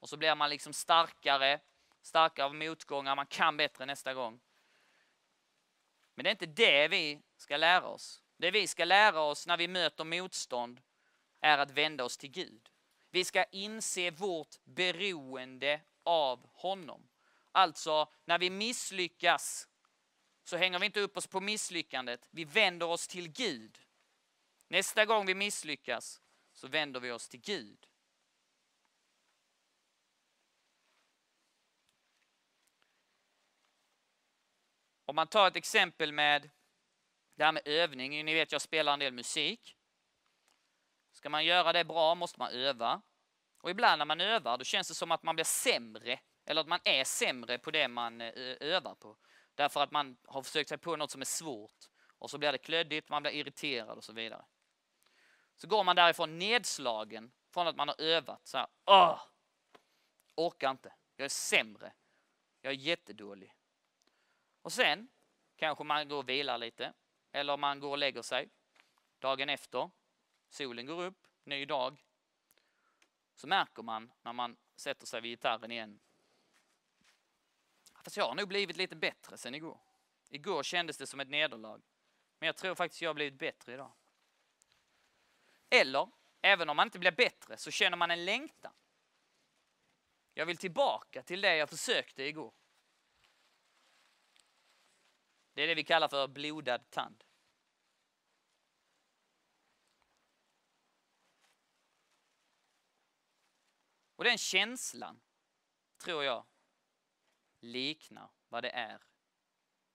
[0.00, 1.60] Och så blir man liksom starkare,
[2.02, 4.40] starkare av motgångar, man kan bättre nästa gång.
[6.14, 8.22] Men det är inte det vi ska lära oss.
[8.36, 10.80] Det vi ska lära oss när vi möter motstånd
[11.40, 12.68] är att vända oss till Gud.
[13.10, 17.08] Vi ska inse vårt beroende av honom.
[17.52, 19.68] Alltså, när vi misslyckas
[20.44, 22.28] så hänger vi inte upp oss på misslyckandet.
[22.30, 23.78] Vi vänder oss till Gud.
[24.68, 27.86] Nästa gång vi misslyckas så vänder vi oss till Gud.
[35.04, 36.50] Om man tar ett exempel med
[37.34, 38.24] det här med övning.
[38.24, 39.76] Ni vet, jag spelar en del musik.
[41.12, 43.02] Ska man göra det bra måste man öva.
[43.58, 46.20] Och ibland när man övar, då känns det som att man blir sämre.
[46.44, 49.16] Eller att man är sämre på det man eh, övar på.
[49.54, 51.88] Därför att man har försökt sig på något som är svårt.
[52.18, 54.44] Och så blir det klöddigt, man blir irriterad och så vidare.
[55.56, 58.46] Så går man därifrån nedslagen från att man har övat.
[58.46, 59.20] Så här, Åh!
[60.34, 60.92] Orkar inte.
[61.16, 61.92] Jag är sämre.
[62.60, 63.52] Jag är jättedålig.
[64.62, 65.08] Och sen
[65.56, 66.92] kanske man går och vilar lite.
[67.32, 68.48] Eller man går och lägger sig.
[69.18, 69.90] Dagen efter,
[70.48, 72.05] solen går upp, ny dag.
[73.36, 76.00] Så märker man när man sätter sig vid gitarren igen.
[78.04, 79.80] Fast jag har nog blivit lite bättre sen igår.
[80.28, 81.82] Igår kändes det som ett nederlag.
[82.38, 83.92] Men jag tror faktiskt jag har blivit bättre idag.
[85.70, 86.08] Eller,
[86.42, 88.72] även om man inte blir bättre så känner man en längtan.
[90.34, 92.54] Jag vill tillbaka till det jag försökte igår.
[95.52, 97.24] Det är det vi kallar för blodad tand.
[104.16, 105.20] Och den känslan,
[106.04, 106.46] tror jag,
[107.60, 109.02] liknar vad det är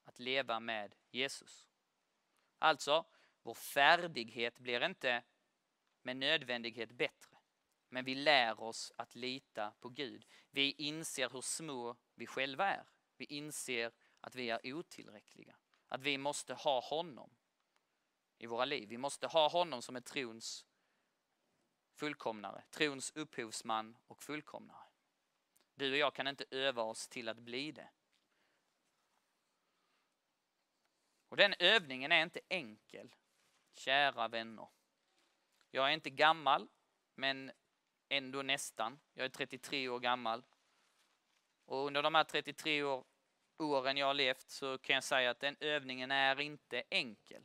[0.03, 1.67] att leva med Jesus.
[2.59, 3.05] Alltså,
[3.41, 5.23] vår färdighet blir inte
[6.01, 7.37] med nödvändighet bättre.
[7.89, 10.25] Men vi lär oss att lita på Gud.
[10.49, 12.85] Vi inser hur små vi själva är.
[13.17, 15.55] Vi inser att vi är otillräckliga.
[15.87, 17.35] att vi måste ha honom
[18.37, 18.89] i våra liv.
[18.89, 20.65] Vi måste ha honom som är trons
[21.95, 24.83] fullkomnare, trons upphovsman och fullkomnare.
[25.75, 27.89] Du och jag kan inte öva oss till att bli det.
[31.29, 33.15] Och den övningen är inte enkel,
[33.73, 34.67] kära vänner.
[35.71, 36.67] Jag är inte gammal,
[37.15, 37.51] men
[38.09, 38.99] ändå nästan.
[39.13, 40.43] Jag är 33 år gammal.
[41.65, 43.05] Och under de här 33 år,
[43.57, 47.43] åren jag har levt så kan jag säga att den övningen är inte enkel.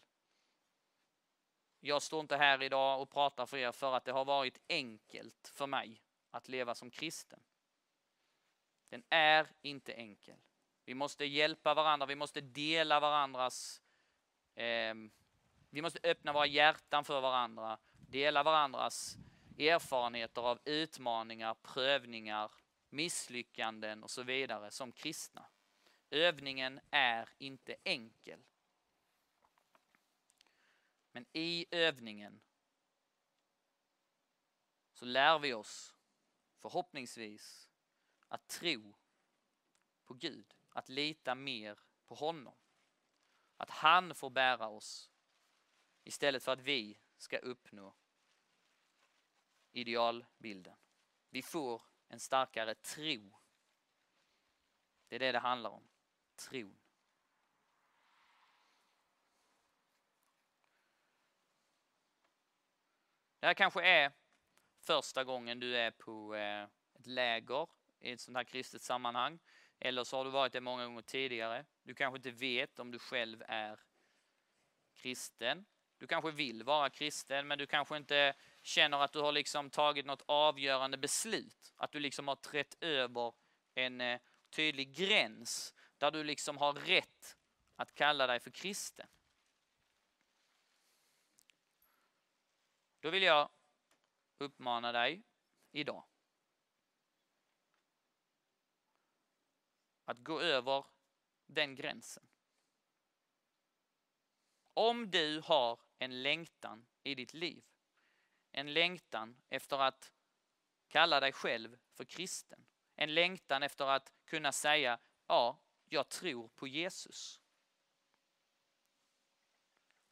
[1.86, 5.52] Jag står inte här idag och pratar för er för att det har varit enkelt
[5.54, 7.40] för mig att leva som kristen.
[8.88, 10.36] Den är inte enkel.
[10.84, 13.82] Vi måste hjälpa varandra, vi måste dela varandras...
[14.54, 14.94] Eh,
[15.70, 19.16] vi måste öppna våra hjärtan för varandra, dela varandras
[19.58, 22.50] erfarenheter av utmaningar, prövningar,
[22.90, 25.46] misslyckanden och så vidare som kristna.
[26.10, 28.40] Övningen är inte enkel.
[31.16, 32.40] Men i övningen
[34.92, 35.94] så lär vi oss
[36.58, 37.68] förhoppningsvis
[38.28, 38.94] att tro
[40.04, 42.56] på Gud, att lita mer på honom.
[43.56, 45.10] Att han får bära oss
[46.04, 47.96] istället för att vi ska uppnå
[49.72, 50.76] idealbilden.
[51.30, 53.36] Vi får en starkare tro.
[55.08, 55.88] Det är det det handlar om.
[56.34, 56.85] Tron.
[63.46, 64.12] Det här kanske är
[64.86, 66.62] första gången du är på eh,
[66.98, 67.68] ett läger
[68.00, 69.38] i ett sånt här kristet sammanhang.
[69.80, 71.64] Eller så har du varit det många gånger tidigare.
[71.82, 73.80] Du kanske inte vet om du själv är
[74.94, 75.66] kristen.
[75.98, 80.06] Du kanske vill vara kristen men du kanske inte känner att du har liksom tagit
[80.06, 81.74] något avgörande beslut.
[81.76, 83.32] Att du liksom har trätt över
[83.74, 84.20] en eh,
[84.50, 87.36] tydlig gräns där du liksom har rätt
[87.76, 89.06] att kalla dig för kristen.
[93.06, 93.50] Då vill jag
[94.38, 95.22] uppmana dig
[95.70, 96.04] idag
[100.04, 100.86] att gå över
[101.46, 102.28] den gränsen.
[104.74, 107.64] Om du har en längtan i ditt liv,
[108.52, 110.12] en längtan efter att
[110.88, 116.66] kalla dig själv för kristen, en längtan efter att kunna säga ja, jag tror på
[116.66, 117.42] Jesus.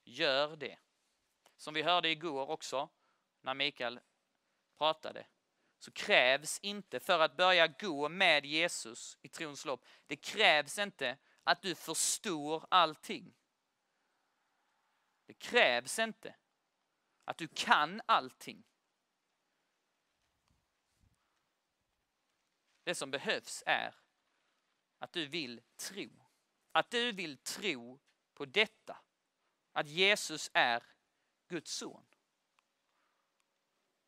[0.05, 0.84] Gör det.
[1.57, 2.89] Som vi hörde igår också,
[3.41, 4.01] när Mikael
[4.79, 5.27] pratade,
[5.79, 11.19] så krävs inte för att börja gå med Jesus i trons lopp, det krävs inte
[11.45, 13.35] att du förstår allting.
[15.27, 16.35] Det krävs inte
[17.25, 18.65] att du kan allting.
[22.85, 23.95] Det som behövs är
[24.99, 26.11] att du vill tro.
[26.73, 28.01] Att du vill tro
[28.35, 28.97] på detta.
[29.73, 30.83] Att Jesus är
[31.55, 32.07] Guds son.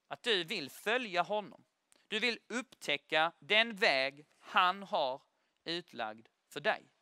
[0.08, 1.64] Att du vill följa honom.
[2.08, 5.22] Du vill upptäcka den väg han har
[5.64, 6.92] utlagd för dig.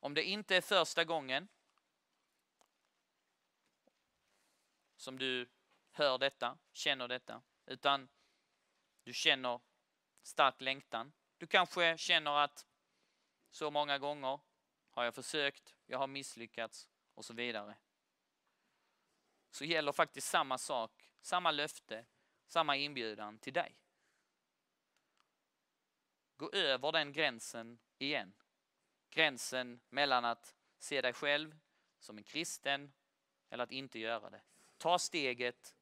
[0.00, 1.48] Om det inte är första gången
[4.96, 5.50] som du
[5.90, 8.08] hör detta, känner detta, utan
[9.04, 9.60] du känner
[10.22, 11.12] stark längtan.
[11.38, 12.67] Du kanske känner att
[13.50, 14.40] så många gånger
[14.90, 17.76] har jag försökt, jag har misslyckats och så vidare.
[19.50, 22.06] Så gäller faktiskt samma sak, samma löfte,
[22.46, 23.78] samma inbjudan till dig.
[26.36, 28.34] Gå över den gränsen igen.
[29.10, 31.58] Gränsen mellan att se dig själv
[31.98, 32.92] som en kristen
[33.50, 34.42] eller att inte göra det.
[34.76, 35.76] Ta steget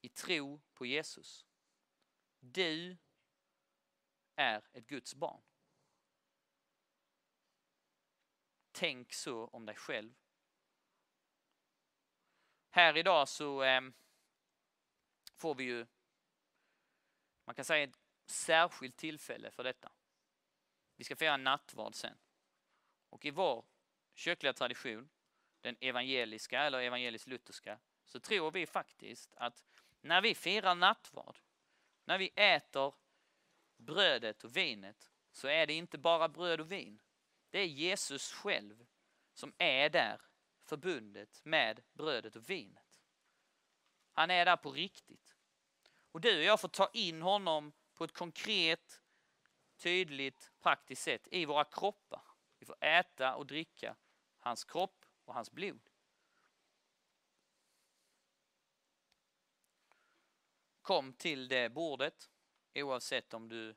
[0.00, 1.46] i tro på Jesus.
[2.40, 2.96] Du
[4.42, 5.42] är ett Guds barn.
[8.72, 10.14] Tänk så om dig själv.
[12.70, 13.80] Här idag så eh,
[15.36, 15.86] får vi ju,
[17.44, 19.92] man kan säga ett särskilt tillfälle för detta.
[20.96, 22.18] Vi ska fira nattvard sen.
[23.08, 23.64] Och i vår
[24.14, 25.10] kyrkliga tradition,
[25.60, 29.64] den evangeliska eller evangelisk-lutherska, så tror vi faktiskt att
[30.00, 31.38] när vi firar nattvard,
[32.04, 32.94] när vi äter
[33.82, 37.02] brödet och vinet, så är det inte bara bröd och vin.
[37.50, 38.86] Det är Jesus själv
[39.34, 40.20] som är där
[40.64, 43.02] förbundet med brödet och vinet.
[44.12, 45.36] Han är där på riktigt.
[46.12, 49.02] Och du och jag får ta in honom på ett konkret,
[49.76, 52.22] tydligt, praktiskt sätt i våra kroppar.
[52.58, 53.96] Vi får äta och dricka
[54.38, 55.90] hans kropp och hans blod.
[60.82, 62.31] Kom till det bordet
[62.74, 63.74] oavsett om du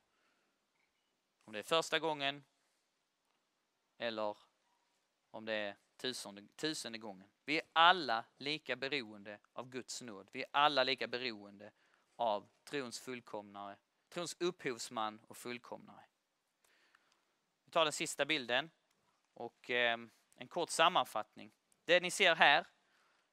[1.46, 2.44] om det är första gången
[3.98, 4.38] eller
[5.32, 7.30] om det är tusende, tusende gången.
[7.46, 10.30] Vi är alla lika beroende av Guds nåd.
[10.32, 11.72] Vi är alla lika beroende
[12.16, 13.78] av trons fullkomnare,
[14.10, 16.06] trons upphovsman och fullkomnare.
[17.66, 18.72] Vi tar den sista bilden
[19.34, 19.98] och eh,
[20.36, 21.52] en kort sammanfattning.
[21.86, 22.68] Det ni ser här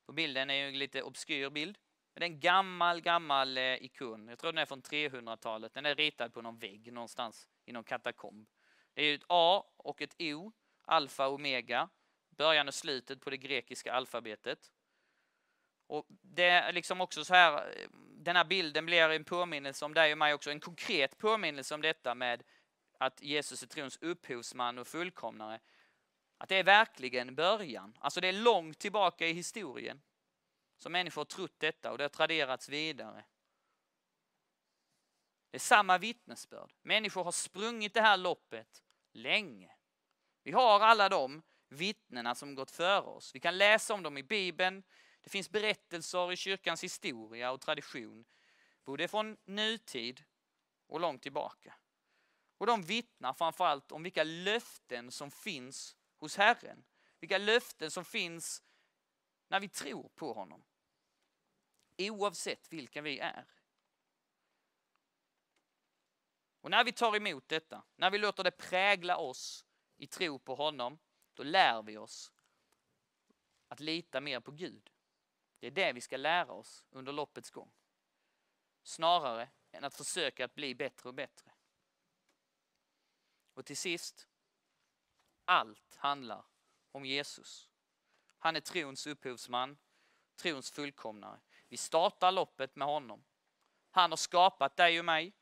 [0.06, 1.78] på bilden är ju en lite obskyr bild.
[2.14, 4.28] Men det är en gammal, gammal eh, ikon.
[4.28, 5.74] Jag tror den är från 300-talet.
[5.74, 8.48] Den är ritad på någon vägg någonstans i någon katakomb.
[8.94, 10.52] Det är ett A och ett O,
[10.84, 11.88] alfa och omega,
[12.30, 14.72] början och slutet på det grekiska alfabetet.
[15.86, 19.94] Och det är liksom också så här, eh, den här bilden blir en påminnelse om
[19.94, 22.42] dig och mig också, en konkret påminnelse om detta med
[22.98, 25.60] att Jesus är trons upphovsman och fullkomnare.
[26.38, 30.02] Att det är verkligen början, alltså det är långt tillbaka i historien
[30.82, 33.24] som människor har trott detta och det har traderats vidare.
[35.50, 36.72] Det är samma vittnesbörd.
[36.82, 39.70] Människor har sprungit det här loppet länge.
[40.42, 43.34] Vi har alla de vittnena som gått före oss.
[43.34, 44.82] Vi kan läsa om dem i Bibeln.
[45.20, 48.24] Det finns berättelser i kyrkans historia och tradition,
[48.84, 50.24] både från nutid
[50.86, 51.74] och långt tillbaka.
[52.58, 56.84] Och de vittnar framförallt om vilka löften som finns hos Herren.
[57.20, 58.62] Vilka löften som finns
[59.48, 60.64] när vi tror på honom.
[62.10, 63.46] Oavsett vilka vi är.
[66.60, 70.54] Och när vi tar emot detta, när vi låter det prägla oss i tro på
[70.54, 70.98] honom,
[71.34, 72.32] då lär vi oss
[73.68, 74.90] att lita mer på Gud.
[75.58, 77.72] Det är det vi ska lära oss under loppets gång.
[78.82, 81.52] Snarare än att försöka att bli bättre och bättre.
[83.54, 84.28] Och till sist,
[85.44, 86.44] allt handlar
[86.92, 87.70] om Jesus.
[88.38, 89.78] Han är trons upphovsman,
[90.36, 91.40] trons fullkomnare.
[91.72, 93.24] Vi startar loppet med honom.
[93.90, 95.32] Han har skapat dig och mig.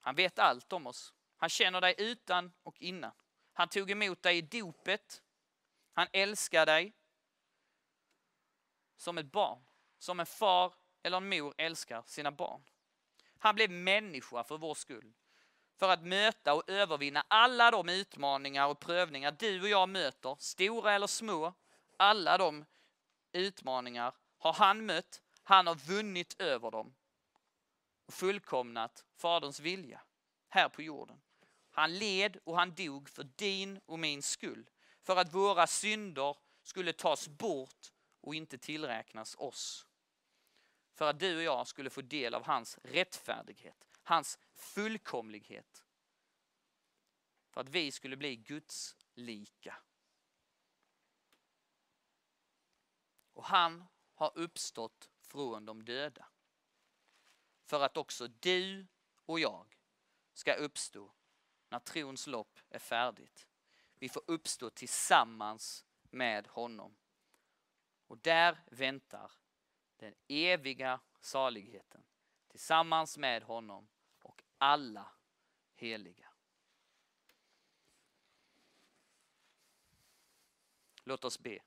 [0.00, 1.14] Han vet allt om oss.
[1.36, 3.12] Han känner dig utan och innan.
[3.52, 5.22] Han tog emot dig i dopet.
[5.92, 6.92] Han älskar dig
[8.96, 9.64] som ett barn,
[9.98, 12.62] som en far eller en mor älskar sina barn.
[13.38, 15.12] Han blev människa för vår skull,
[15.76, 20.92] för att möta och övervinna alla de utmaningar och prövningar du och jag möter, stora
[20.92, 21.52] eller små.
[21.96, 22.64] Alla de
[23.32, 26.94] utmaningar har han mött, han har vunnit över dem
[28.06, 30.02] och fullkomnat Faderns vilja
[30.48, 31.20] här på jorden.
[31.70, 34.70] Han led och han dog för din och min skull,
[35.02, 39.86] för att våra synder skulle tas bort och inte tillräknas oss.
[40.94, 45.84] För att du och jag skulle få del av hans rättfärdighet, hans fullkomlighet.
[47.50, 49.76] För att vi skulle bli Guds lika.
[53.32, 53.84] Och han
[54.16, 56.28] har uppstått från de döda.
[57.64, 58.86] För att också du
[59.16, 59.78] och jag
[60.32, 61.12] ska uppstå
[61.68, 63.46] när trons lopp är färdigt.
[63.98, 66.96] Vi får uppstå tillsammans med honom.
[68.06, 69.32] Och där väntar
[69.96, 72.04] den eviga saligheten
[72.48, 73.88] tillsammans med honom
[74.22, 75.12] och alla
[75.74, 76.32] heliga.
[81.04, 81.58] Låt oss be.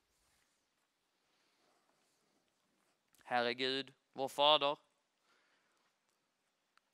[3.30, 4.76] Herre Gud, vår Fader.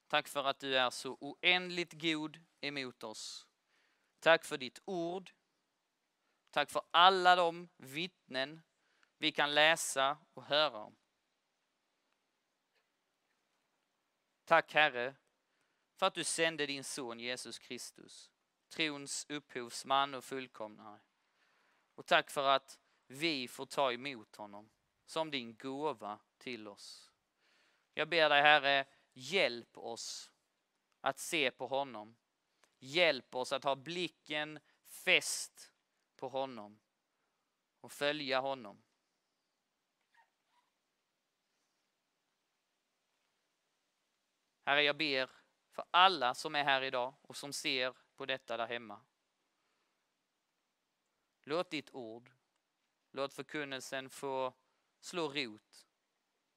[0.06, 3.46] Tack för att du är så oändligt god emot oss.
[4.20, 5.32] Tack för ditt ord.
[6.50, 8.62] Tack för alla de vittnen
[9.18, 10.96] vi kan läsa och höra om.
[14.44, 15.14] Tack Herre
[15.94, 18.30] för att du sände din son Jesus Kristus,
[18.68, 21.00] trons upphovsman och fullkomnare.
[21.94, 24.70] Och tack för att vi får ta emot honom
[25.06, 27.10] som din gåva till oss.
[27.94, 30.30] Jag ber dig Herre, hjälp oss
[31.00, 32.16] att se på honom.
[32.78, 35.72] Hjälp oss att ha blicken fäst
[36.16, 36.80] på honom
[37.80, 38.82] och följa honom.
[44.64, 45.30] Herre, jag ber
[45.70, 49.00] för alla som är här idag och som ser på detta där hemma.
[51.42, 52.32] Låt ditt ord,
[53.10, 54.54] låt förkunnelsen få
[55.00, 55.85] slå rot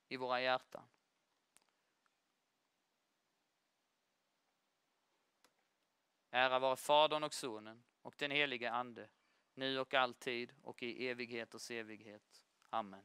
[0.09, 0.83] i våra hjärtan.
[6.31, 9.09] Ära vare Fadern och Sonen och den helige Ande,
[9.53, 12.43] nu och alltid och i evigheters evighet.
[12.69, 13.03] Amen.